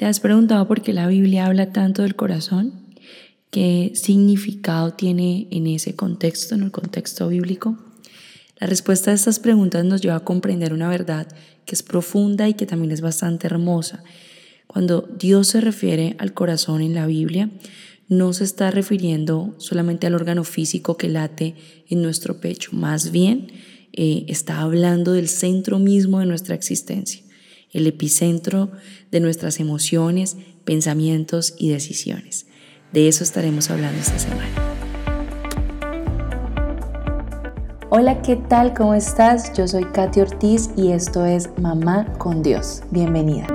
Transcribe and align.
¿Te 0.00 0.06
has 0.06 0.18
preguntado 0.18 0.66
por 0.66 0.80
qué 0.80 0.94
la 0.94 1.08
Biblia 1.08 1.44
habla 1.44 1.74
tanto 1.74 2.00
del 2.00 2.16
corazón? 2.16 2.72
¿Qué 3.50 3.92
significado 3.94 4.94
tiene 4.94 5.46
en 5.50 5.66
ese 5.66 5.94
contexto, 5.94 6.54
en 6.54 6.62
el 6.62 6.70
contexto 6.70 7.28
bíblico? 7.28 7.76
La 8.58 8.66
respuesta 8.66 9.10
a 9.10 9.14
estas 9.14 9.38
preguntas 9.38 9.84
nos 9.84 10.00
lleva 10.00 10.16
a 10.16 10.24
comprender 10.24 10.72
una 10.72 10.88
verdad 10.88 11.28
que 11.66 11.74
es 11.74 11.82
profunda 11.82 12.48
y 12.48 12.54
que 12.54 12.64
también 12.64 12.92
es 12.92 13.02
bastante 13.02 13.46
hermosa. 13.46 14.02
Cuando 14.66 15.02
Dios 15.02 15.48
se 15.48 15.60
refiere 15.60 16.16
al 16.18 16.32
corazón 16.32 16.80
en 16.80 16.94
la 16.94 17.04
Biblia, 17.04 17.50
no 18.08 18.32
se 18.32 18.44
está 18.44 18.70
refiriendo 18.70 19.54
solamente 19.58 20.06
al 20.06 20.14
órgano 20.14 20.44
físico 20.44 20.96
que 20.96 21.10
late 21.10 21.56
en 21.90 22.00
nuestro 22.00 22.40
pecho, 22.40 22.70
más 22.72 23.10
bien 23.10 23.48
eh, 23.92 24.24
está 24.28 24.62
hablando 24.62 25.12
del 25.12 25.28
centro 25.28 25.78
mismo 25.78 26.20
de 26.20 26.24
nuestra 26.24 26.54
existencia 26.54 27.22
el 27.72 27.86
epicentro 27.86 28.70
de 29.10 29.20
nuestras 29.20 29.60
emociones, 29.60 30.36
pensamientos 30.64 31.54
y 31.58 31.70
decisiones. 31.70 32.46
De 32.92 33.08
eso 33.08 33.24
estaremos 33.24 33.70
hablando 33.70 34.00
esta 34.00 34.18
semana. 34.18 34.50
Hola, 37.90 38.22
¿qué 38.22 38.36
tal? 38.36 38.72
¿Cómo 38.72 38.94
estás? 38.94 39.52
Yo 39.56 39.66
soy 39.66 39.84
Katy 39.84 40.20
Ortiz 40.20 40.70
y 40.76 40.92
esto 40.92 41.24
es 41.24 41.50
Mamá 41.58 42.12
con 42.18 42.42
Dios. 42.42 42.82
Bienvenida. 42.90 43.48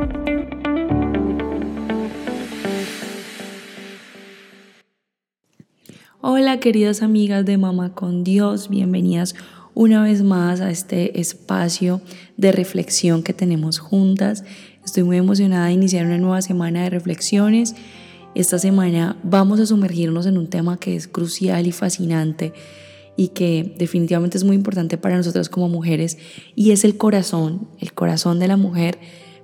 Hola 6.28 6.60
queridas 6.60 7.02
amigas 7.02 7.46
de 7.46 7.58
Mamá 7.58 7.94
con 7.94 8.24
Dios, 8.24 8.68
bienvenidas 8.68 9.36
una 9.76 10.02
vez 10.02 10.24
más 10.24 10.62
a 10.62 10.72
este 10.72 11.20
espacio 11.20 12.02
de 12.38 12.52
reflexión 12.52 13.22
que 13.22 13.34
tenemos 13.34 13.78
juntas. 13.78 14.44
Estoy 14.84 15.04
muy 15.04 15.18
emocionada 15.18 15.68
de 15.68 15.74
iniciar 15.74 16.06
una 16.06 16.18
nueva 16.18 16.42
semana 16.42 16.84
de 16.84 16.90
reflexiones. 16.90 17.76
Esta 18.34 18.58
semana 18.58 19.18
vamos 19.24 19.60
a 19.60 19.66
sumergirnos 19.66 20.26
en 20.26 20.38
un 20.38 20.48
tema 20.48 20.80
que 20.80 20.96
es 20.96 21.08
crucial 21.08 21.68
y 21.68 21.74
fascinante 21.74 22.54
y 23.18 23.30
que 23.30 23.76
definitivamente 23.78 24.38
es 24.38 24.44
muy 24.44 24.56
importante 24.56 24.98
para 24.98 25.18
nosotras 25.18 25.50
como 25.50 25.70
mujeres 25.70 26.18
y 26.56 26.72
es 26.72 26.84
el 26.86 26.98
corazón, 26.98 27.68
el 27.80 27.94
corazón 27.94 28.40
de 28.40 28.48
la 28.48 28.58
mujer, 28.58 28.98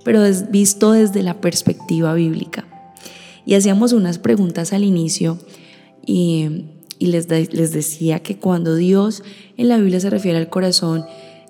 pero 0.03 0.23
visto 0.49 0.93
desde 0.93 1.23
la 1.23 1.41
perspectiva 1.41 2.13
bíblica. 2.13 2.65
Y 3.45 3.55
hacíamos 3.55 3.91
unas 3.91 4.17
preguntas 4.17 4.71
al 4.71 4.83
inicio 4.83 5.39
y 6.05 6.65
y 7.01 7.07
les, 7.07 7.27
les 7.27 7.71
decía 7.71 8.19
que 8.19 8.37
cuando 8.37 8.75
Dios 8.75 9.23
en 9.57 9.69
la 9.69 9.77
Biblia 9.77 9.99
se 9.99 10.11
refiere 10.11 10.37
al 10.37 10.51
corazón, 10.51 11.03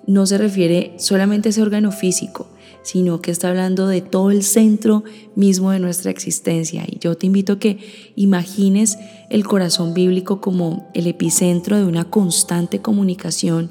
no 0.06 0.24
se 0.24 0.38
refiere 0.38 0.94
solamente 0.96 1.48
a 1.48 1.50
ese 1.50 1.60
órgano 1.60 1.92
físico, 1.92 2.48
sino 2.82 3.20
que 3.20 3.30
está 3.30 3.50
hablando 3.50 3.86
de 3.86 4.00
todo 4.00 4.30
el 4.30 4.44
centro 4.44 5.04
mismo 5.36 5.70
de 5.70 5.78
nuestra 5.78 6.10
existencia. 6.10 6.84
Y 6.88 7.00
yo 7.00 7.18
te 7.18 7.26
invito 7.26 7.52
a 7.52 7.58
que 7.58 7.78
imagines 8.16 8.96
el 9.28 9.44
corazón 9.44 9.92
bíblico 9.92 10.40
como 10.40 10.90
el 10.94 11.06
epicentro 11.06 11.76
de 11.76 11.84
una 11.84 12.04
constante 12.04 12.80
comunicación 12.80 13.70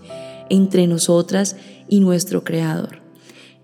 entre 0.51 0.85
nosotras 0.85 1.55
y 1.89 1.99
nuestro 1.99 2.43
Creador. 2.43 3.01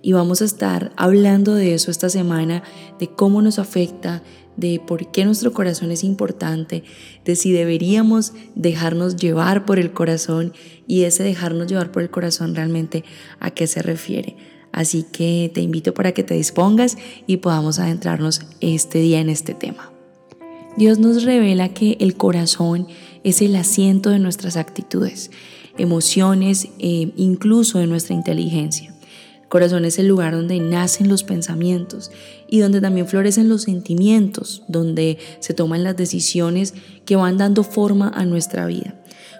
Y 0.02 0.14
vamos 0.14 0.42
a 0.42 0.46
estar 0.46 0.92
hablando 0.96 1.54
de 1.54 1.76
eso 1.76 1.92
esta 1.92 2.10
semana, 2.10 2.64
de 2.98 3.10
cómo 3.10 3.44
nos 3.44 3.60
afecta, 3.60 4.24
de 4.58 4.82
por 4.86 5.12
qué 5.12 5.24
nuestro 5.24 5.54
corazón 5.54 5.92
es 5.92 6.04
importante, 6.04 6.84
de 7.24 7.36
si 7.36 7.52
deberíamos 7.52 8.34
dejarnos 8.56 9.16
llevar 9.16 9.66
por 9.66 9.80
el 9.80 9.94
corazón 9.94 10.54
y 10.88 11.04
ese 11.04 11.24
dejarnos 11.24 11.68
llevar 11.68 11.92
por 11.92 12.02
el 12.02 12.10
corazón 12.10 12.56
realmente 12.56 13.04
a 13.40 13.52
qué 13.52 13.68
se 13.68 13.82
refiere. 13.82 14.36
Así 14.72 15.04
que 15.04 15.50
te 15.54 15.62
invito 15.62 15.94
para 15.94 16.12
que 16.12 16.24
te 16.24 16.34
dispongas 16.34 16.98
y 17.26 17.38
podamos 17.38 17.80
adentrarnos 17.80 18.42
este 18.60 19.00
día 19.00 19.22
en 19.22 19.30
este 19.30 19.54
tema. 19.54 19.92
Dios 20.76 21.00
nos 21.00 21.24
revela 21.24 21.70
que 21.70 21.98
el 22.00 22.16
corazón 22.16 22.88
es 23.24 23.42
el 23.42 23.56
asiento 23.56 24.10
de 24.10 24.20
nuestras 24.20 24.58
actitudes, 24.58 25.32
emociones 25.78 26.68
e 26.80 27.12
incluso 27.16 27.80
de 27.80 27.88
nuestra 27.88 28.16
inteligencia 28.16 28.97
corazón 29.50 29.86
es 29.86 30.00
el 30.00 30.08
lugar 30.08 30.34
donde 30.34 30.60
nacen 30.60 31.08
los 31.10 31.24
pensamientos 31.24 32.12
y 32.48 32.60
donde 32.60 32.82
también 32.82 33.08
florecen 33.08 33.50
los 33.50 33.64
sentimientos, 33.64 34.64
donde 34.68 35.18
se 35.40 35.54
toman 35.54 35.84
las 35.84 35.98
decisiones 35.98 36.74
que 37.06 37.16
van 37.16 37.38
dando 37.38 37.64
forma 37.64 38.10
a 38.10 38.26
nuestra 38.26 38.66
vida. 38.66 38.96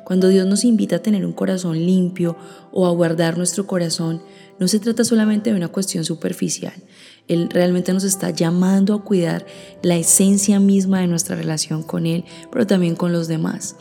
Cuando 0.06 0.30
Dios 0.30 0.48
nos 0.48 0.64
invita 0.64 0.98
a 0.98 1.02
tener 1.02 1.26
un 1.26 1.34
corazón 1.34 1.86
limpio 1.86 2.38
o 2.72 2.88
a 2.88 2.92
guardar 2.92 3.38
nuestro 3.38 3.68
corazón, 3.68 4.22
no 4.60 4.68
se 4.68 4.80
trata 4.80 5.04
solamente 5.04 5.50
de 5.50 5.58
una 5.58 5.68
cuestión 5.68 6.06
superficial. 6.06 6.74
Él 7.28 7.50
realmente 7.52 7.94
nos 7.94 8.06
está 8.06 8.30
llamando 8.30 8.94
a 8.94 9.04
cuidar 9.04 9.46
la 9.84 9.98
esencia 9.98 10.60
misma 10.60 11.02
de 11.02 11.08
nuestra 11.08 11.36
relación 11.36 11.84
con 11.84 12.06
Él, 12.06 12.24
pero 12.52 12.66
también 12.66 12.96
con 12.96 13.12
los 13.12 13.28
demás. 13.28 13.76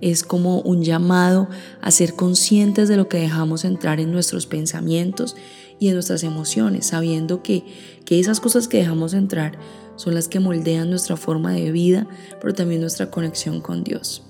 Es 0.00 0.22
como 0.22 0.60
un 0.60 0.82
llamado 0.82 1.48
a 1.80 1.90
ser 1.90 2.14
conscientes 2.14 2.88
de 2.88 2.96
lo 2.96 3.08
que 3.08 3.18
dejamos 3.18 3.64
entrar 3.64 4.00
en 4.00 4.12
nuestros 4.12 4.46
pensamientos 4.46 5.36
y 5.78 5.88
en 5.88 5.94
nuestras 5.94 6.22
emociones, 6.22 6.86
sabiendo 6.86 7.42
que, 7.42 7.64
que 8.04 8.20
esas 8.20 8.40
cosas 8.40 8.68
que 8.68 8.78
dejamos 8.78 9.14
entrar 9.14 9.58
son 9.96 10.14
las 10.14 10.28
que 10.28 10.40
moldean 10.40 10.90
nuestra 10.90 11.16
forma 11.16 11.52
de 11.52 11.72
vida, 11.72 12.06
pero 12.40 12.54
también 12.54 12.80
nuestra 12.80 13.10
conexión 13.10 13.60
con 13.60 13.82
Dios. 13.84 14.22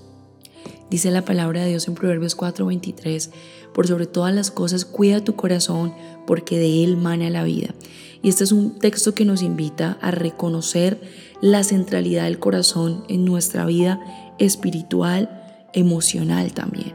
Dice 0.89 1.11
la 1.11 1.25
palabra 1.25 1.61
de 1.61 1.69
Dios 1.69 1.87
en 1.87 1.95
Proverbios 1.95 2.35
4:23, 2.35 3.31
por 3.73 3.87
sobre 3.87 4.05
todas 4.05 4.33
las 4.33 4.51
cosas 4.51 4.85
cuida 4.85 5.23
tu 5.23 5.35
corazón, 5.35 5.93
porque 6.25 6.57
de 6.57 6.83
él 6.83 6.95
mana 6.95 7.29
la 7.29 7.43
vida. 7.43 7.75
Y 8.21 8.29
este 8.29 8.45
es 8.45 8.51
un 8.51 8.79
texto 8.79 9.13
que 9.13 9.25
nos 9.25 9.43
invita 9.43 9.97
a 10.01 10.11
reconocer 10.11 10.99
la 11.41 11.63
centralidad 11.63 12.23
del 12.23 12.39
corazón 12.39 13.03
en 13.09 13.25
nuestra 13.25 13.65
vida 13.65 13.99
espiritual, 14.39 15.36
emocional 15.77 16.53
también. 16.53 16.93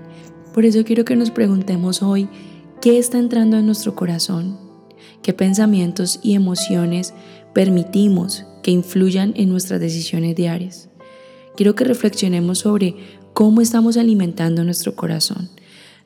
Por 0.53 0.65
eso 0.65 0.85
quiero 0.85 1.05
que 1.05 1.17
nos 1.17 1.31
preguntemos 1.31 2.03
hoy, 2.03 2.29
¿Qué 2.83 2.99
está 2.99 3.21
entrando 3.21 3.59
en 3.59 3.67
nuestro 3.67 3.95
corazón? 3.95 4.59
¿Qué 5.23 5.33
pensamientos 5.33 6.19
y 6.21 6.35
emociones 6.35 7.15
permitimos 7.55 8.45
que 8.65 8.73
influyan 8.73 9.35
en 9.37 9.51
nuestras 9.51 9.79
decisiones 9.79 10.35
diarias? 10.35 10.89
Quiero 11.57 11.77
que 11.77 11.85
reflexionemos 11.85 12.59
sobre 12.59 12.97
cómo 13.35 13.61
estamos 13.61 13.97
alimentando 13.97 14.65
nuestro 14.65 14.97
corazón. 14.97 15.49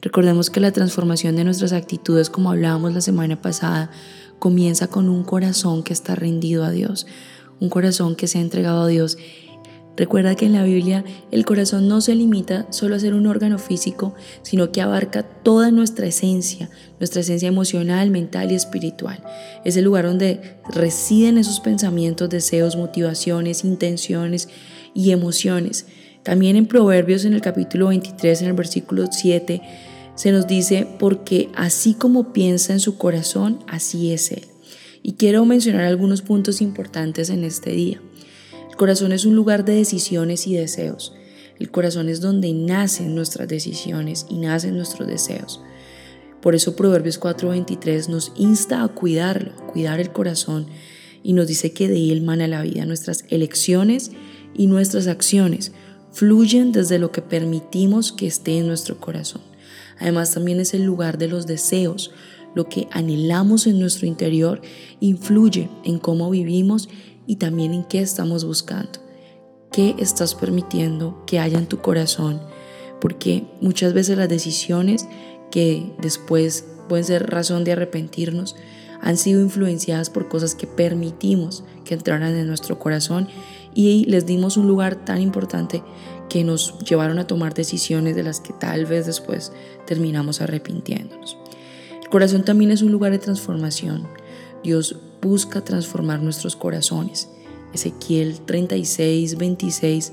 Recordemos 0.02 0.50
que 0.50 0.60
la 0.60 0.70
transformación 0.70 1.34
de 1.36 1.44
nuestras 1.44 1.72
actitudes, 1.72 2.28
como 2.28 2.50
hablábamos 2.50 2.92
la 2.92 3.00
semana 3.00 3.40
pasada, 3.40 3.90
comienza 4.38 4.88
con 4.88 5.08
un 5.08 5.24
corazón 5.24 5.82
que 5.82 5.94
está 5.94 6.14
rendido 6.14 6.62
a 6.62 6.70
Dios, 6.70 7.06
un 7.58 7.70
corazón 7.70 8.16
que 8.16 8.26
se 8.26 8.36
ha 8.36 8.42
entregado 8.42 8.82
a 8.82 8.88
Dios 8.88 9.16
Recuerda 9.96 10.34
que 10.34 10.44
en 10.44 10.52
la 10.52 10.64
Biblia 10.64 11.04
el 11.30 11.46
corazón 11.46 11.88
no 11.88 12.00
se 12.02 12.14
limita 12.14 12.66
solo 12.70 12.94
a 12.94 12.98
ser 12.98 13.14
un 13.14 13.26
órgano 13.26 13.58
físico, 13.58 14.14
sino 14.42 14.70
que 14.70 14.82
abarca 14.82 15.22
toda 15.22 15.70
nuestra 15.70 16.06
esencia, 16.06 16.68
nuestra 17.00 17.22
esencia 17.22 17.48
emocional, 17.48 18.10
mental 18.10 18.52
y 18.52 18.54
espiritual. 18.54 19.22
Es 19.64 19.76
el 19.76 19.84
lugar 19.84 20.04
donde 20.04 20.58
residen 20.68 21.38
esos 21.38 21.60
pensamientos, 21.60 22.28
deseos, 22.28 22.76
motivaciones, 22.76 23.64
intenciones 23.64 24.50
y 24.94 25.12
emociones. 25.12 25.86
También 26.22 26.56
en 26.56 26.66
Proverbios 26.66 27.24
en 27.24 27.32
el 27.32 27.40
capítulo 27.40 27.88
23, 27.88 28.42
en 28.42 28.48
el 28.48 28.54
versículo 28.54 29.06
7, 29.10 29.62
se 30.14 30.32
nos 30.32 30.46
dice, 30.46 30.86
porque 30.98 31.50
así 31.54 31.94
como 31.94 32.32
piensa 32.32 32.72
en 32.72 32.80
su 32.80 32.98
corazón, 32.98 33.60
así 33.66 34.12
es 34.12 34.30
Él. 34.32 34.44
Y 35.02 35.12
quiero 35.12 35.44
mencionar 35.44 35.84
algunos 35.84 36.20
puntos 36.22 36.60
importantes 36.60 37.30
en 37.30 37.44
este 37.44 37.70
día. 37.70 38.00
El 38.76 38.80
corazón 38.80 39.12
es 39.12 39.24
un 39.24 39.34
lugar 39.34 39.64
de 39.64 39.74
decisiones 39.74 40.46
y 40.46 40.52
deseos. 40.52 41.14
El 41.58 41.70
corazón 41.70 42.10
es 42.10 42.20
donde 42.20 42.52
nacen 42.52 43.14
nuestras 43.14 43.48
decisiones 43.48 44.26
y 44.28 44.36
nacen 44.36 44.76
nuestros 44.76 45.08
deseos. 45.08 45.62
Por 46.42 46.54
eso 46.54 46.76
Proverbios 46.76 47.18
4:23 47.18 48.10
nos 48.10 48.32
insta 48.36 48.82
a 48.82 48.88
cuidarlo, 48.88 49.56
cuidar 49.72 49.98
el 49.98 50.12
corazón 50.12 50.66
y 51.22 51.32
nos 51.32 51.46
dice 51.46 51.72
que 51.72 51.88
de 51.88 52.12
él 52.12 52.20
mana 52.20 52.48
la 52.48 52.60
vida. 52.60 52.84
Nuestras 52.84 53.24
elecciones 53.30 54.10
y 54.54 54.66
nuestras 54.66 55.06
acciones 55.06 55.72
fluyen 56.12 56.70
desde 56.72 56.98
lo 56.98 57.12
que 57.12 57.22
permitimos 57.22 58.12
que 58.12 58.26
esté 58.26 58.58
en 58.58 58.66
nuestro 58.66 59.00
corazón. 59.00 59.40
Además 59.98 60.32
también 60.32 60.60
es 60.60 60.74
el 60.74 60.84
lugar 60.84 61.16
de 61.16 61.28
los 61.28 61.46
deseos. 61.46 62.10
Lo 62.54 62.68
que 62.68 62.88
anhelamos 62.90 63.66
en 63.66 63.80
nuestro 63.80 64.06
interior 64.06 64.60
influye 65.00 65.70
en 65.82 65.98
cómo 65.98 66.28
vivimos 66.28 66.90
y 67.26 67.36
también 67.36 67.74
en 67.74 67.84
qué 67.84 68.00
estamos 68.00 68.44
buscando, 68.44 69.00
qué 69.72 69.94
estás 69.98 70.34
permitiendo 70.34 71.24
que 71.26 71.38
haya 71.38 71.58
en 71.58 71.66
tu 71.66 71.78
corazón, 71.78 72.40
porque 73.00 73.44
muchas 73.60 73.92
veces 73.92 74.16
las 74.16 74.28
decisiones 74.28 75.06
que 75.50 75.92
después 76.00 76.64
pueden 76.88 77.04
ser 77.04 77.30
razón 77.30 77.64
de 77.64 77.72
arrepentirnos 77.72 78.56
han 79.00 79.16
sido 79.16 79.40
influenciadas 79.40 80.10
por 80.10 80.28
cosas 80.28 80.54
que 80.54 80.66
permitimos 80.66 81.64
que 81.84 81.94
entraran 81.94 82.34
en 82.34 82.46
nuestro 82.46 82.78
corazón 82.78 83.28
y 83.74 84.06
les 84.06 84.24
dimos 84.26 84.56
un 84.56 84.66
lugar 84.66 85.04
tan 85.04 85.20
importante 85.20 85.82
que 86.28 86.44
nos 86.44 86.78
llevaron 86.80 87.18
a 87.18 87.26
tomar 87.26 87.54
decisiones 87.54 88.16
de 88.16 88.22
las 88.22 88.40
que 88.40 88.52
tal 88.52 88.86
vez 88.86 89.06
después 89.06 89.52
terminamos 89.86 90.40
arrepintiéndonos. 90.40 91.36
El 92.02 92.08
corazón 92.08 92.44
también 92.44 92.70
es 92.70 92.82
un 92.82 92.90
lugar 92.90 93.12
de 93.12 93.18
transformación. 93.18 94.08
Dios 94.62 94.96
busca 95.20 95.62
transformar 95.62 96.22
nuestros 96.22 96.56
corazones. 96.56 97.28
Ezequiel 97.72 98.40
36, 98.40 99.36
26 99.36 100.12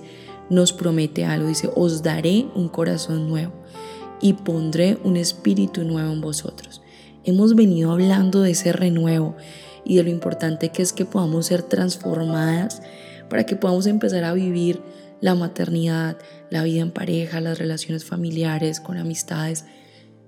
nos 0.49 0.73
promete 0.73 1.25
algo. 1.25 1.47
Dice, 1.47 1.69
os 1.75 2.03
daré 2.03 2.45
un 2.55 2.69
corazón 2.69 3.27
nuevo 3.27 3.53
y 4.21 4.33
pondré 4.33 4.97
un 5.03 5.17
espíritu 5.17 5.83
nuevo 5.83 6.11
en 6.11 6.21
vosotros. 6.21 6.81
Hemos 7.25 7.55
venido 7.55 7.91
hablando 7.91 8.41
de 8.41 8.51
ese 8.51 8.73
renuevo 8.73 9.35
y 9.85 9.97
de 9.97 10.03
lo 10.03 10.09
importante 10.09 10.69
que 10.69 10.81
es 10.81 10.93
que 10.93 11.05
podamos 11.05 11.45
ser 11.45 11.63
transformadas 11.63 12.81
para 13.29 13.45
que 13.45 13.55
podamos 13.55 13.87
empezar 13.87 14.23
a 14.23 14.33
vivir 14.33 14.81
la 15.21 15.35
maternidad, 15.35 16.17
la 16.49 16.63
vida 16.63 16.81
en 16.81 16.91
pareja, 16.91 17.39
las 17.39 17.57
relaciones 17.57 18.03
familiares, 18.03 18.79
con 18.79 18.97
amistades, 18.97 19.65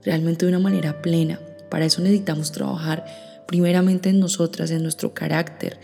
realmente 0.04 0.46
de 0.46 0.50
una 0.50 0.60
manera 0.60 1.02
plena. 1.02 1.40
Para 1.70 1.86
eso 1.86 2.02
necesitamos 2.02 2.52
trabajar 2.52 3.06
primeramente 3.48 4.10
en 4.10 4.20
nosotras, 4.20 4.72
en 4.72 4.84
nuestro 4.84 5.14
carácter, 5.14 5.80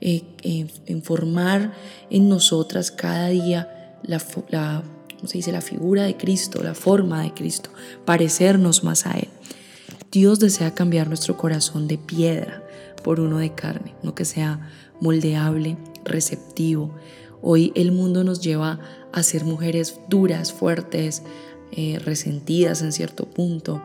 eh, 0.00 0.24
en, 0.42 1.02
formar 1.02 1.72
en 2.10 2.28
nosotras 2.28 2.90
cada 2.90 3.28
día 3.28 3.96
la, 4.02 4.22
la, 4.50 4.82
se 5.24 5.38
dice? 5.38 5.52
la 5.52 5.62
figura 5.62 6.02
de 6.02 6.16
Cristo, 6.16 6.62
la 6.62 6.74
forma 6.74 7.22
de 7.22 7.32
Cristo, 7.32 7.70
parecernos 8.04 8.84
más 8.84 9.06
a 9.06 9.12
Él. 9.12 9.28
Dios 10.12 10.38
desea 10.38 10.74
cambiar 10.74 11.08
nuestro 11.08 11.36
corazón 11.36 11.88
de 11.88 11.98
piedra 11.98 12.62
por 13.02 13.20
uno 13.20 13.38
de 13.38 13.54
carne, 13.54 13.94
no 14.02 14.14
que 14.14 14.24
sea 14.24 14.70
moldeable, 15.00 15.76
receptivo. 16.04 16.94
Hoy 17.42 17.72
el 17.74 17.92
mundo 17.92 18.24
nos 18.24 18.40
lleva 18.40 18.80
a 19.12 19.22
ser 19.22 19.44
mujeres 19.44 20.00
duras, 20.08 20.52
fuertes, 20.52 21.22
eh, 21.72 21.98
resentidas 22.04 22.82
en 22.82 22.92
cierto 22.92 23.26
punto, 23.26 23.82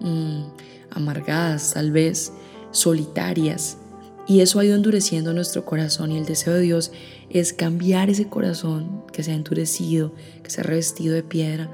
mm, 0.00 0.42
amargadas 0.90 1.74
tal 1.74 1.92
vez, 1.92 2.32
solitarias. 2.72 3.78
Y 4.26 4.40
eso 4.40 4.58
ha 4.58 4.64
ido 4.64 4.76
endureciendo 4.76 5.32
nuestro 5.32 5.64
corazón 5.64 6.12
y 6.12 6.18
el 6.18 6.26
deseo 6.26 6.54
de 6.54 6.60
Dios 6.60 6.92
es 7.30 7.52
cambiar 7.52 8.10
ese 8.10 8.28
corazón 8.28 9.02
que 9.12 9.22
se 9.22 9.32
ha 9.32 9.34
endurecido, 9.34 10.12
que 10.42 10.50
se 10.50 10.60
ha 10.60 10.64
revestido 10.64 11.14
de 11.14 11.22
piedra, 11.22 11.70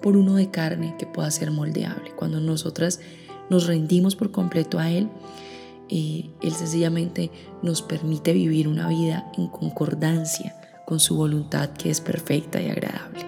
por 0.00 0.16
uno 0.16 0.34
de 0.34 0.50
carne 0.50 0.96
que 0.98 1.06
pueda 1.06 1.30
ser 1.30 1.50
moldeable. 1.50 2.10
Cuando 2.16 2.40
nosotras 2.40 3.00
nos 3.50 3.66
rendimos 3.66 4.16
por 4.16 4.32
completo 4.32 4.78
a 4.78 4.90
Él, 4.90 5.08
eh, 5.88 6.30
Él 6.42 6.52
sencillamente 6.52 7.30
nos 7.62 7.82
permite 7.82 8.32
vivir 8.32 8.66
una 8.66 8.88
vida 8.88 9.30
en 9.38 9.46
concordancia 9.46 10.56
con 10.86 11.00
su 11.00 11.16
voluntad 11.16 11.70
que 11.70 11.90
es 11.90 12.00
perfecta 12.00 12.60
y 12.60 12.68
agradable. 12.68 13.20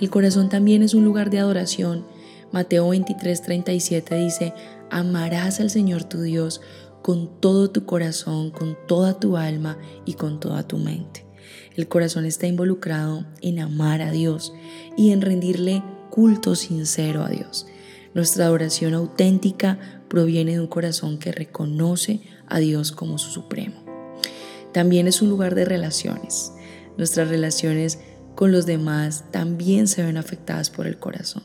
El 0.00 0.10
corazón 0.10 0.48
también 0.50 0.82
es 0.82 0.92
un 0.92 1.04
lugar 1.04 1.30
de 1.30 1.38
adoración. 1.38 2.04
Mateo 2.52 2.88
23, 2.90 3.42
37 3.42 4.14
dice, 4.16 4.52
amarás 4.90 5.60
al 5.60 5.70
Señor 5.70 6.04
tu 6.04 6.22
Dios 6.22 6.60
con 7.02 7.40
todo 7.40 7.70
tu 7.70 7.86
corazón, 7.86 8.50
con 8.50 8.76
toda 8.88 9.20
tu 9.20 9.36
alma 9.36 9.78
y 10.04 10.14
con 10.14 10.40
toda 10.40 10.66
tu 10.66 10.78
mente. 10.78 11.26
El 11.76 11.88
corazón 11.88 12.24
está 12.24 12.46
involucrado 12.46 13.26
en 13.42 13.60
amar 13.60 14.02
a 14.02 14.10
Dios 14.10 14.52
y 14.96 15.12
en 15.12 15.20
rendirle 15.20 15.82
culto 16.10 16.54
sincero 16.54 17.22
a 17.22 17.28
Dios. 17.28 17.66
Nuestra 18.14 18.46
adoración 18.46 18.94
auténtica 18.94 19.78
proviene 20.08 20.52
de 20.52 20.60
un 20.60 20.66
corazón 20.66 21.18
que 21.18 21.32
reconoce 21.32 22.22
a 22.46 22.58
Dios 22.58 22.92
como 22.92 23.18
su 23.18 23.30
supremo. 23.30 23.84
También 24.72 25.06
es 25.06 25.20
un 25.20 25.28
lugar 25.28 25.54
de 25.54 25.64
relaciones. 25.64 26.52
Nuestras 26.96 27.28
relaciones 27.28 27.98
con 28.34 28.52
los 28.52 28.66
demás 28.66 29.24
también 29.30 29.86
se 29.86 30.02
ven 30.02 30.16
afectadas 30.16 30.70
por 30.70 30.86
el 30.86 30.98
corazón. 30.98 31.42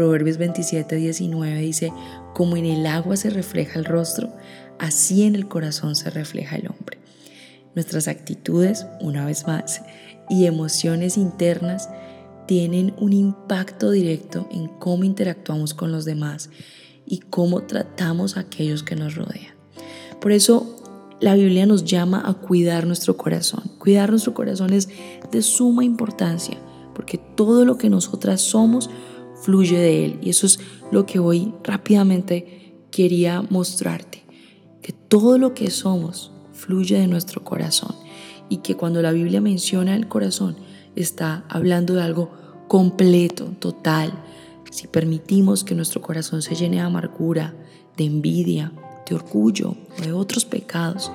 Proverbios 0.00 0.38
27, 0.38 0.96
19 0.96 1.60
dice, 1.60 1.92
como 2.32 2.56
en 2.56 2.64
el 2.64 2.86
agua 2.86 3.18
se 3.18 3.28
refleja 3.28 3.78
el 3.78 3.84
rostro, 3.84 4.32
así 4.78 5.24
en 5.24 5.34
el 5.34 5.46
corazón 5.46 5.94
se 5.94 6.08
refleja 6.08 6.56
el 6.56 6.68
hombre. 6.68 6.96
Nuestras 7.74 8.08
actitudes, 8.08 8.86
una 9.02 9.26
vez 9.26 9.46
más, 9.46 9.82
y 10.30 10.46
emociones 10.46 11.18
internas 11.18 11.90
tienen 12.46 12.94
un 12.96 13.12
impacto 13.12 13.90
directo 13.90 14.48
en 14.50 14.68
cómo 14.68 15.04
interactuamos 15.04 15.74
con 15.74 15.92
los 15.92 16.06
demás 16.06 16.48
y 17.04 17.18
cómo 17.18 17.64
tratamos 17.64 18.38
a 18.38 18.40
aquellos 18.40 18.82
que 18.82 18.96
nos 18.96 19.16
rodean. 19.16 19.54
Por 20.18 20.32
eso 20.32 20.78
la 21.20 21.34
Biblia 21.34 21.66
nos 21.66 21.84
llama 21.84 22.22
a 22.24 22.32
cuidar 22.32 22.86
nuestro 22.86 23.18
corazón. 23.18 23.64
Cuidar 23.78 24.08
nuestro 24.08 24.32
corazón 24.32 24.72
es 24.72 24.88
de 25.30 25.42
suma 25.42 25.84
importancia 25.84 26.56
porque 26.94 27.18
todo 27.18 27.66
lo 27.66 27.76
que 27.76 27.90
nosotras 27.90 28.40
somos 28.40 28.88
fluye 29.40 29.78
de 29.78 30.04
Él. 30.04 30.18
Y 30.22 30.30
eso 30.30 30.46
es 30.46 30.60
lo 30.90 31.06
que 31.06 31.18
hoy 31.18 31.52
rápidamente 31.64 32.74
quería 32.90 33.42
mostrarte. 33.42 34.22
Que 34.82 34.92
todo 34.92 35.38
lo 35.38 35.54
que 35.54 35.70
somos 35.70 36.32
fluye 36.52 36.98
de 36.98 37.06
nuestro 37.06 37.42
corazón. 37.42 37.94
Y 38.48 38.58
que 38.58 38.76
cuando 38.76 39.02
la 39.02 39.12
Biblia 39.12 39.40
menciona 39.40 39.94
el 39.94 40.08
corazón, 40.08 40.56
está 40.96 41.44
hablando 41.48 41.94
de 41.94 42.02
algo 42.02 42.30
completo, 42.68 43.46
total. 43.58 44.12
Si 44.70 44.86
permitimos 44.86 45.64
que 45.64 45.74
nuestro 45.74 46.00
corazón 46.00 46.42
se 46.42 46.54
llene 46.54 46.76
de 46.76 46.82
amargura, 46.82 47.54
de 47.96 48.04
envidia, 48.04 48.72
de 49.08 49.14
orgullo 49.14 49.76
o 49.98 50.02
de 50.02 50.12
otros 50.12 50.44
pecados, 50.44 51.10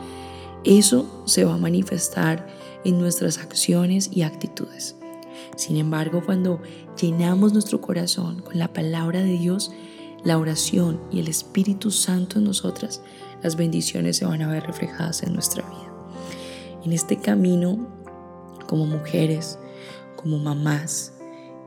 eso 0.63 1.23
se 1.25 1.45
va 1.45 1.55
a 1.55 1.59
manifestar 1.59 2.47
en 2.83 2.99
nuestras 2.99 3.37
acciones 3.37 4.09
y 4.13 4.23
actitudes. 4.23 4.95
Sin 5.55 5.77
embargo, 5.77 6.23
cuando 6.25 6.61
llenamos 6.99 7.53
nuestro 7.53 7.81
corazón 7.81 8.41
con 8.41 8.59
la 8.59 8.73
palabra 8.73 9.19
de 9.19 9.37
Dios, 9.37 9.71
la 10.23 10.37
oración 10.37 10.99
y 11.11 11.19
el 11.19 11.27
Espíritu 11.27 11.91
Santo 11.91 12.39
en 12.39 12.45
nosotras, 12.45 13.01
las 13.43 13.55
bendiciones 13.55 14.17
se 14.17 14.25
van 14.25 14.41
a 14.41 14.47
ver 14.47 14.63
reflejadas 14.63 15.23
en 15.23 15.33
nuestra 15.33 15.63
vida. 15.67 15.93
En 16.83 16.93
este 16.93 17.17
camino, 17.17 17.87
como 18.67 18.85
mujeres, 18.85 19.59
como 20.15 20.39
mamás, 20.39 21.13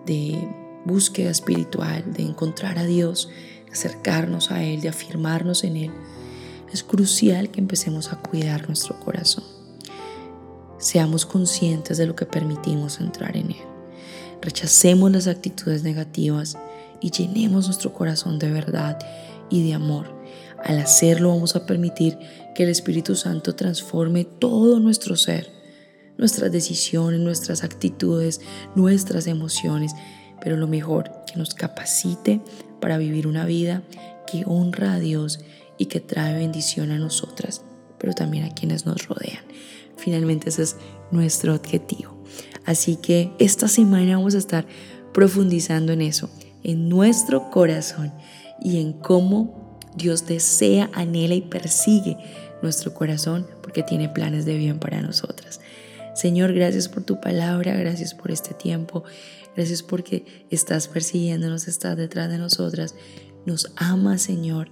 de 0.07 0.49
búsqueda 0.85 1.31
espiritual, 1.31 2.13
de 2.13 2.23
encontrar 2.23 2.79
a 2.79 2.85
Dios, 2.85 3.29
acercarnos 3.71 4.51
a 4.51 4.65
Él, 4.65 4.81
de 4.81 4.89
afirmarnos 4.89 5.65
en 5.65 5.77
Él, 5.77 5.91
es 6.73 6.83
crucial 6.83 7.51
que 7.51 7.61
empecemos 7.61 8.13
a 8.13 8.17
cuidar 8.17 8.67
nuestro 8.67 8.99
corazón. 9.01 9.58
Seamos 10.79 11.27
conscientes 11.27 11.99
de 11.99 12.07
lo 12.07 12.15
que 12.15 12.27
permitimos 12.27 13.01
entrar 13.01 13.37
en 13.37 13.51
Él. 13.51 13.67
Rechacemos 14.41 15.11
las 15.11 15.27
actitudes 15.27 15.83
negativas 15.83 16.57
y 17.01 17.11
llenemos 17.11 17.67
nuestro 17.67 17.93
corazón 17.93 18.39
de 18.39 18.51
verdad 18.51 18.99
y 19.51 19.67
de 19.67 19.75
amor. 19.75 20.17
Al 20.65 20.79
hacerlo 20.79 21.31
vamos 21.31 21.57
a 21.57 21.67
permitir 21.67 22.19
que 22.55 22.65
el 22.65 22.69
Espíritu 22.69 23.15
Santo 23.17 23.55
transforme 23.55 24.25
todo 24.25 24.81
nuestro 24.81 25.17
ser, 25.17 25.51
nuestras 26.17 26.51
decisiones, 26.53 27.21
nuestras 27.21 27.65
actitudes, 27.65 28.41
nuestras 28.75 29.27
emociones, 29.27 29.93
pero 30.41 30.57
lo 30.57 30.67
mejor, 30.69 31.11
que 31.27 31.39
nos 31.39 31.55
capacite 31.55 32.41
para 32.81 32.99
vivir 32.99 33.27
una 33.27 33.45
vida 33.45 33.83
que 34.31 34.45
honra 34.47 34.95
a 34.95 35.01
Dios 35.01 35.41
y 35.79 35.87
que 35.87 36.01
trae 36.01 36.35
bendición 36.35 36.91
a 36.91 36.99
nosotras, 36.99 37.63
pero 37.99 38.13
también 38.13 38.45
a 38.45 38.55
quienes 38.55 38.87
nos 38.87 39.07
rodean. 39.07 39.45
Finalmente 39.99 40.49
ese 40.49 40.63
es 40.63 40.77
nuestro 41.11 41.55
objetivo. 41.55 42.17
Así 42.65 42.97
que 42.97 43.33
esta 43.39 43.69
semana 43.69 44.17
vamos 44.17 44.35
a 44.35 44.39
estar 44.39 44.67
profundizando 45.13 45.93
en 45.93 46.03
eso, 46.03 46.31
en 46.63 46.89
nuestro 46.89 47.51
corazón 47.51 48.13
y 48.63 48.81
en 48.81 48.93
cómo 48.93 49.79
Dios 49.97 50.27
desea, 50.27 50.91
anhela 50.93 51.35
y 51.35 51.43
persigue 51.43 52.17
nuestro 52.63 52.95
corazón 52.95 53.47
porque 53.63 53.83
tiene 53.83 54.09
planes 54.09 54.45
de 54.45 54.57
bien 54.57 54.79
para 54.79 55.01
nosotras. 55.01 55.61
Señor, 56.15 56.53
gracias 56.53 56.89
por 56.89 57.05
tu 57.05 57.21
palabra, 57.21 57.77
gracias 57.77 58.15
por 58.15 58.31
este 58.31 58.55
tiempo, 58.55 59.05
gracias 59.55 59.83
porque 59.83 60.25
estás 60.51 60.89
persiguiéndonos, 60.89 61.69
estás 61.69 61.97
detrás 61.97 62.29
de 62.29 62.39
nosotras, 62.39 62.95
nos 63.47 63.73
amas, 63.77 64.23
Señor, 64.23 64.69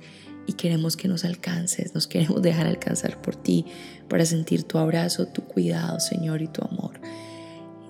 y 0.46 0.54
queremos 0.54 0.96
que 0.96 1.08
nos 1.08 1.24
alcances, 1.24 1.94
nos 1.94 2.06
queremos 2.06 2.42
dejar 2.42 2.66
alcanzar 2.66 3.20
por 3.20 3.36
ti 3.36 3.66
para 4.08 4.24
sentir 4.24 4.62
tu 4.62 4.78
abrazo, 4.78 5.26
tu 5.26 5.42
cuidado, 5.42 6.00
Señor, 6.00 6.42
y 6.42 6.48
tu 6.48 6.62
amor. 6.64 7.00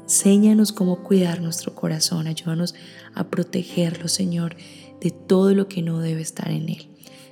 Enséñanos 0.04 0.72
cómo 0.72 1.02
cuidar 1.02 1.40
nuestro 1.40 1.74
corazón, 1.74 2.26
ayúdanos 2.26 2.74
a 3.14 3.24
protegerlo, 3.24 4.08
Señor, 4.08 4.56
de 5.00 5.10
todo 5.10 5.54
lo 5.54 5.68
que 5.68 5.82
no 5.82 5.98
debe 5.98 6.22
estar 6.22 6.50
en 6.50 6.68
él. 6.68 6.88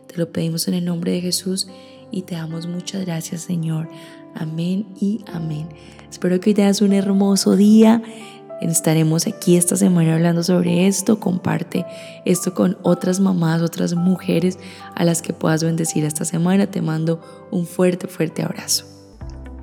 Te 0.08 0.18
lo 0.18 0.32
pedimos 0.32 0.68
en 0.68 0.74
el 0.74 0.84
nombre 0.84 1.12
de 1.12 1.20
Jesús 1.20 1.68
y 2.10 2.22
te 2.22 2.34
damos 2.34 2.66
muchas 2.66 3.04
gracias, 3.04 3.42
Señor. 3.42 3.88
Amén 4.34 4.86
y 5.00 5.24
amén. 5.32 5.68
Espero 6.10 6.38
que 6.40 6.50
hoy 6.50 6.54
tengas 6.54 6.80
un 6.80 6.92
hermoso 6.92 7.56
día 7.56 8.02
Estaremos 8.70 9.26
aquí 9.26 9.56
esta 9.56 9.76
semana 9.76 10.14
hablando 10.14 10.42
sobre 10.42 10.86
esto. 10.86 11.20
Comparte 11.20 11.84
esto 12.24 12.54
con 12.54 12.78
otras 12.82 13.20
mamás, 13.20 13.62
otras 13.62 13.94
mujeres 13.94 14.58
a 14.94 15.04
las 15.04 15.22
que 15.22 15.32
puedas 15.32 15.62
bendecir 15.62 16.04
esta 16.04 16.24
semana. 16.24 16.66
Te 16.66 16.82
mando 16.82 17.20
un 17.50 17.66
fuerte, 17.66 18.06
fuerte 18.06 18.42
abrazo. 18.42 18.93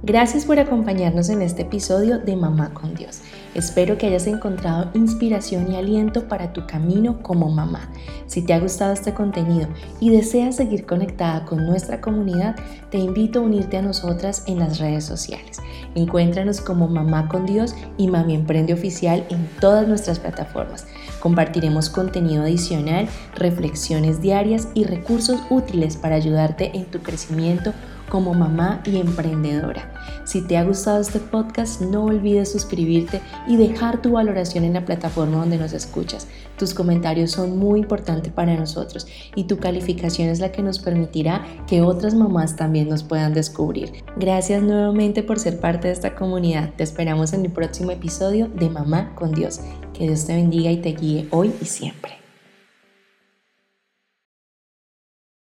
Gracias 0.04 0.46
por 0.46 0.58
acompañarnos 0.58 1.30
en 1.30 1.44
este 1.44 1.62
episodio 1.62 2.18
de 2.18 2.36
Mamá 2.36 2.74
con 2.74 2.96
Dios. 2.96 3.20
Espero 3.54 4.00
que 4.00 4.08
hayas 4.08 4.26
encontrado 4.26 4.90
inspiración 4.96 5.72
y 5.72 5.76
aliento 5.76 6.28
para 6.28 6.54
tu 6.54 6.66
camino 6.66 7.22
como 7.22 7.52
mamá. 7.52 7.88
Si 8.26 8.42
te 8.42 8.56
ha 8.56 8.60
gustado 8.60 8.94
este 8.94 9.14
contenido 9.14 9.68
y 10.00 10.10
deseas 10.10 10.56
seguir 10.56 10.88
conectada 10.88 11.46
con 11.46 11.68
nuestra 11.68 12.02
comunidad, 12.02 12.56
te 12.90 12.98
invito 12.98 13.40
a 13.40 13.42
unirte 13.44 13.78
a 13.78 13.84
nosotras 13.84 14.44
en 14.48 14.58
las 14.58 14.80
redes 14.80 15.06
sociales. 15.06 15.60
Encuéntranos 15.94 16.62
como 16.62 16.88
Mamá 16.88 17.28
con 17.28 17.46
Dios 17.46 17.76
y 17.98 18.08
Mami 18.08 18.34
Emprende 18.34 18.74
Oficial 18.74 19.24
en 19.30 19.48
todas 19.60 19.88
nuestras 19.88 20.18
plataformas. 20.18 20.88
Compartiremos 21.20 21.92
contenido 21.92 22.42
adicional, 22.42 23.08
reflexiones 23.36 24.20
diarias 24.20 24.70
y 24.74 24.86
recursos 24.86 25.42
útiles 25.52 25.96
para 25.96 26.16
ayudarte 26.16 26.76
en 26.76 26.86
tu 26.86 27.04
crecimiento 27.04 27.72
como 28.12 28.34
mamá 28.34 28.84
y 28.86 28.98
emprendedora. 28.98 29.90
Si 30.26 30.42
te 30.42 30.58
ha 30.58 30.64
gustado 30.64 31.00
este 31.00 31.20
podcast, 31.20 31.82
no 31.82 32.04
olvides 32.04 32.52
suscribirte 32.52 33.22
y 33.48 33.56
dejar 33.56 34.02
tu 34.02 34.12
valoración 34.12 34.66
en 34.66 34.74
la 34.74 34.86
plataforma 34.86 35.38
donde 35.38 35.58
nos 35.58 35.72
escuchas. 35.72 36.28
Tus 36.58 36.74
comentarios 36.74 37.32
son 37.32 37.58
muy 37.58 37.80
importantes 37.80 38.32
para 38.34 38.56
nosotros 38.56 39.08
y 39.34 39.46
tu 39.46 39.58
calificación 39.58 40.28
es 40.28 40.42
la 40.42 40.52
que 40.52 40.62
nos 40.62 40.80
permitirá 40.80 41.44
que 41.68 41.82
otras 41.82 42.14
mamás 42.14 42.58
también 42.58 42.90
nos 42.90 43.04
puedan 43.04 43.34
descubrir. 43.34 44.04
Gracias 44.18 44.62
nuevamente 44.62 45.24
por 45.24 45.40
ser 45.40 45.60
parte 45.60 45.88
de 45.88 45.94
esta 45.94 46.14
comunidad. 46.14 46.74
Te 46.76 46.84
esperamos 46.84 47.32
en 47.32 47.46
el 47.46 47.52
próximo 47.52 47.92
episodio 47.92 48.50
de 48.50 48.70
Mamá 48.70 49.16
con 49.16 49.32
Dios. 49.32 49.62
Que 49.94 50.04
Dios 50.04 50.26
te 50.26 50.36
bendiga 50.36 50.70
y 50.70 50.78
te 50.82 50.90
guíe 50.90 51.28
hoy 51.32 51.54
y 51.62 51.66
siempre. 51.66 52.21